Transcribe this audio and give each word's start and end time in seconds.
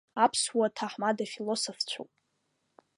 Аԥсуа 0.23 0.67
ҭаҳмадцәа 0.75 1.25
философцәоуп. 1.33 2.11